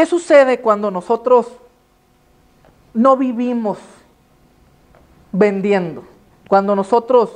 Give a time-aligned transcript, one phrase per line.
[0.00, 1.46] ¿Qué sucede cuando nosotros
[2.94, 3.76] no vivimos
[5.30, 6.04] vendiendo?
[6.48, 7.30] Cuando nosotros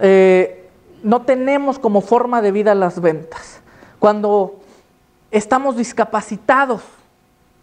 [0.00, 0.68] eh,
[1.02, 3.62] no tenemos como forma de vida las ventas.
[3.98, 4.56] Cuando
[5.30, 6.82] estamos discapacitados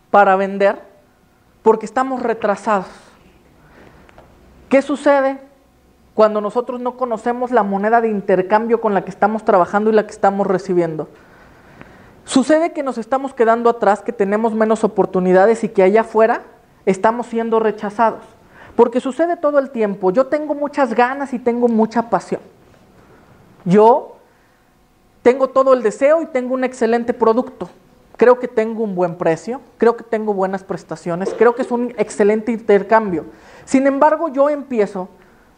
[0.09, 0.81] para vender
[1.61, 2.87] porque estamos retrasados.
[4.69, 5.37] ¿Qué sucede
[6.15, 10.07] cuando nosotros no conocemos la moneda de intercambio con la que estamos trabajando y la
[10.07, 11.09] que estamos recibiendo?
[12.25, 16.41] Sucede que nos estamos quedando atrás, que tenemos menos oportunidades y que allá afuera
[16.85, 18.23] estamos siendo rechazados.
[18.75, 20.11] Porque sucede todo el tiempo.
[20.11, 22.41] Yo tengo muchas ganas y tengo mucha pasión.
[23.63, 24.17] Yo
[25.21, 27.69] tengo todo el deseo y tengo un excelente producto.
[28.17, 31.93] Creo que tengo un buen precio, creo que tengo buenas prestaciones, creo que es un
[31.97, 33.25] excelente intercambio.
[33.65, 35.09] Sin embargo, yo empiezo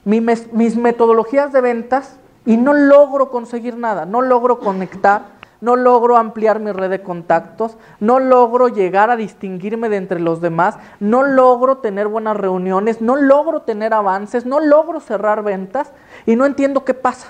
[0.05, 6.59] mis metodologías de ventas y no logro conseguir nada, no logro conectar, no logro ampliar
[6.59, 11.77] mi red de contactos, no logro llegar a distinguirme de entre los demás, no logro
[11.77, 15.91] tener buenas reuniones, no logro tener avances, no logro cerrar ventas
[16.25, 17.27] y no entiendo qué pasa.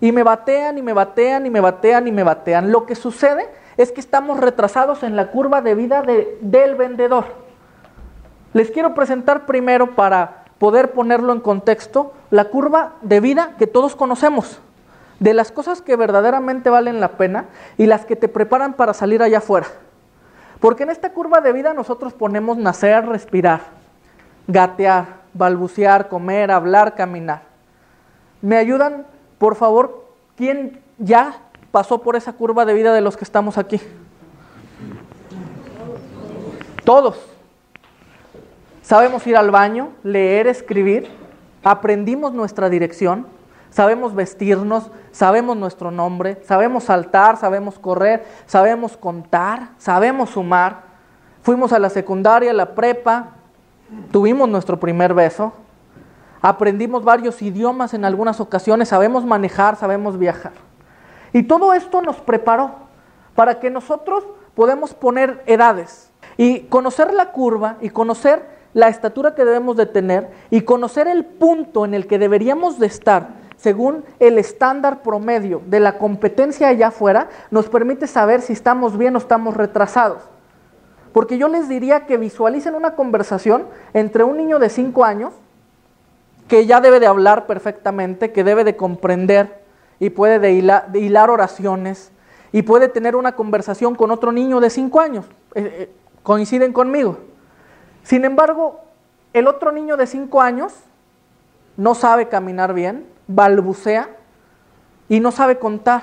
[0.00, 2.72] Y me batean y me batean y me batean y me batean.
[2.72, 7.24] Lo que sucede es que estamos retrasados en la curva de vida del vendedor.
[8.52, 13.96] Les quiero presentar primero para poder ponerlo en contexto la curva de vida que todos
[13.96, 14.60] conocemos
[15.20, 19.22] de las cosas que verdaderamente valen la pena y las que te preparan para salir
[19.22, 19.66] allá afuera.
[20.60, 23.60] Porque en esta curva de vida nosotros ponemos nacer, respirar,
[24.46, 27.42] gatear, balbucear, comer, hablar, caminar.
[28.40, 29.06] ¿Me ayudan,
[29.38, 31.38] por favor, quién ya
[31.70, 33.80] pasó por esa curva de vida de los que estamos aquí?
[36.84, 37.18] Todos.
[38.82, 41.08] Sabemos ir al baño, leer, escribir,
[41.62, 43.26] aprendimos nuestra dirección,
[43.74, 50.82] sabemos vestirnos, sabemos nuestro nombre, sabemos saltar, sabemos correr, sabemos contar, sabemos sumar.
[51.42, 53.30] Fuimos a la secundaria, a la prepa,
[54.12, 55.52] tuvimos nuestro primer beso,
[56.40, 60.52] aprendimos varios idiomas en algunas ocasiones, sabemos manejar, sabemos viajar.
[61.32, 62.76] Y todo esto nos preparó
[63.34, 64.22] para que nosotros
[64.54, 70.30] podamos poner edades y conocer la curva y conocer la estatura que debemos de tener
[70.50, 75.80] y conocer el punto en el que deberíamos de estar según el estándar promedio de
[75.80, 80.22] la competencia allá afuera, nos permite saber si estamos bien o estamos retrasados.
[81.14, 85.32] Porque yo les diría que visualicen una conversación entre un niño de 5 años,
[86.46, 89.64] que ya debe de hablar perfectamente, que debe de comprender
[89.98, 92.12] y puede de hilar, oraciones
[92.52, 95.24] y puede tener una conversación con otro niño de 5 años.
[95.54, 95.92] Eh, eh,
[96.22, 97.16] coinciden conmigo.
[98.02, 98.82] Sin embargo,
[99.32, 100.74] el otro niño de 5 años
[101.78, 104.08] no sabe caminar bien, balbucea
[105.08, 106.02] y no sabe contar.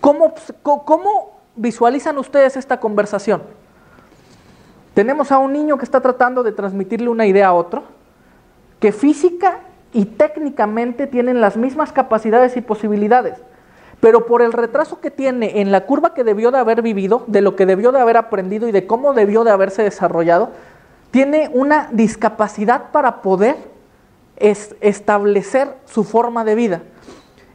[0.00, 3.42] ¿Cómo, ¿Cómo, visualizan ustedes esta conversación?
[4.94, 7.84] Tenemos a un niño que está tratando de transmitirle una idea a otro,
[8.80, 9.60] que física
[9.92, 13.38] y técnicamente tienen las mismas capacidades y posibilidades,
[14.00, 17.42] pero por el retraso que tiene en la curva que debió de haber vivido, de
[17.42, 20.50] lo que debió de haber aprendido y de cómo debió de haberse desarrollado,
[21.10, 23.56] tiene una discapacidad para poder
[24.40, 26.82] es establecer su forma de vida.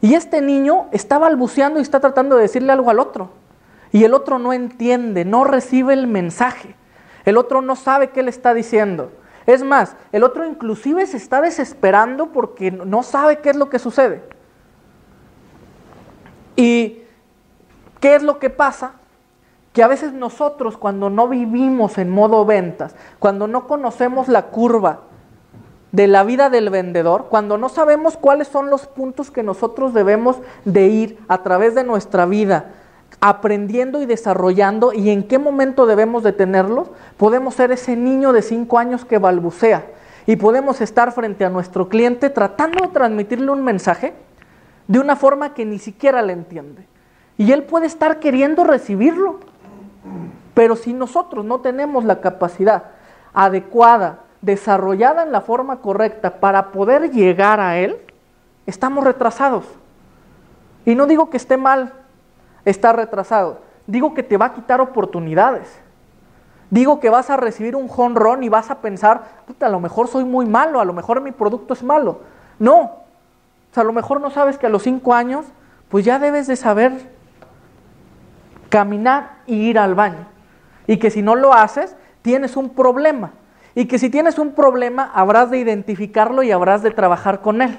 [0.01, 3.31] Y este niño está balbuceando y está tratando de decirle algo al otro.
[3.91, 6.75] Y el otro no entiende, no recibe el mensaje.
[7.25, 9.12] El otro no sabe qué le está diciendo.
[9.46, 13.79] Es más, el otro inclusive se está desesperando porque no sabe qué es lo que
[13.79, 14.23] sucede.
[16.56, 17.03] ¿Y
[18.00, 18.94] qué es lo que pasa?
[19.73, 25.02] Que a veces nosotros cuando no vivimos en modo ventas, cuando no conocemos la curva
[25.95, 30.35] de la vida del vendedor, cuando no sabemos cuáles son los puntos que nosotros debemos
[30.66, 32.73] de ir a través de nuestra vida,
[33.22, 38.41] aprendiendo y desarrollando y en qué momento debemos de tenerlos, podemos ser ese niño de
[38.41, 39.85] cinco años que balbucea
[40.25, 44.13] y podemos estar frente a nuestro cliente tratando de transmitirle un mensaje
[44.89, 46.85] de una forma que ni siquiera le entiende.
[47.38, 49.40] Y él puede estar queriendo recibirlo,
[50.53, 52.84] pero si nosotros no tenemos la capacidad
[53.34, 57.97] adecuada desarrollada en la forma correcta para poder llegar a Él,
[58.68, 59.66] estamos retrasados.
[60.86, 61.94] Y no digo que esté mal
[62.64, 65.82] estar retrasado, digo que te va a quitar oportunidades.
[66.70, 69.24] Digo que vas a recibir un jonrón y vas a pensar,
[69.59, 72.22] a lo mejor soy muy malo, a lo mejor mi producto es malo.
[72.58, 72.92] No,
[73.76, 75.46] a lo mejor no sabes que a los cinco años,
[75.90, 77.12] pues ya debes de saber
[78.70, 80.26] caminar y ir al baño.
[80.88, 83.32] Y que si no lo haces, tienes un problema
[83.75, 87.77] y que si tienes un problema habrás de identificarlo y habrás de trabajar con él.